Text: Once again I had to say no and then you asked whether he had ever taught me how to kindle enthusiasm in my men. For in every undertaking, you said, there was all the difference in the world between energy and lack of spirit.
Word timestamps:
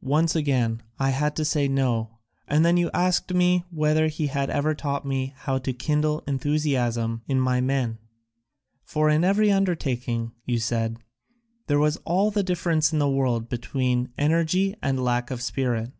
Once 0.00 0.34
again 0.34 0.82
I 0.98 1.10
had 1.10 1.36
to 1.36 1.44
say 1.44 1.68
no 1.68 2.20
and 2.48 2.64
then 2.64 2.78
you 2.78 2.90
asked 2.94 3.30
whether 3.70 4.06
he 4.06 4.28
had 4.28 4.48
ever 4.48 4.74
taught 4.74 5.04
me 5.04 5.34
how 5.36 5.58
to 5.58 5.74
kindle 5.74 6.24
enthusiasm 6.26 7.20
in 7.28 7.38
my 7.38 7.60
men. 7.60 7.98
For 8.82 9.10
in 9.10 9.24
every 9.24 9.52
undertaking, 9.52 10.32
you 10.46 10.58
said, 10.58 11.00
there 11.66 11.78
was 11.78 11.98
all 12.06 12.30
the 12.30 12.42
difference 12.42 12.94
in 12.94 12.98
the 12.98 13.10
world 13.10 13.50
between 13.50 14.10
energy 14.16 14.74
and 14.80 15.04
lack 15.04 15.30
of 15.30 15.42
spirit. 15.42 15.92